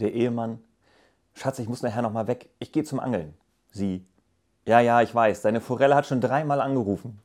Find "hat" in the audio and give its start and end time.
5.94-6.06